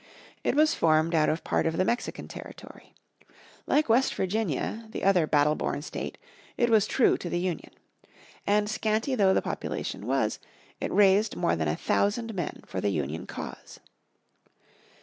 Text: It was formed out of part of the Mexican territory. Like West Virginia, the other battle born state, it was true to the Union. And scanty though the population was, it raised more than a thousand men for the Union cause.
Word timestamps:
It 0.43 0.55
was 0.55 0.73
formed 0.73 1.13
out 1.13 1.29
of 1.29 1.43
part 1.43 1.67
of 1.67 1.77
the 1.77 1.85
Mexican 1.85 2.27
territory. 2.27 2.95
Like 3.67 3.87
West 3.87 4.15
Virginia, 4.15 4.87
the 4.89 5.03
other 5.03 5.27
battle 5.27 5.53
born 5.53 5.83
state, 5.83 6.17
it 6.57 6.71
was 6.71 6.87
true 6.87 7.19
to 7.19 7.29
the 7.29 7.37
Union. 7.37 7.71
And 8.47 8.67
scanty 8.67 9.13
though 9.13 9.35
the 9.35 9.43
population 9.43 10.07
was, 10.07 10.39
it 10.79 10.91
raised 10.91 11.35
more 11.35 11.55
than 11.55 11.67
a 11.67 11.75
thousand 11.77 12.33
men 12.33 12.63
for 12.65 12.81
the 12.81 12.89
Union 12.89 13.27
cause. 13.27 13.79